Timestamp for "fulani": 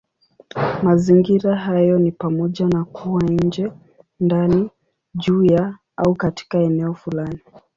6.93-7.39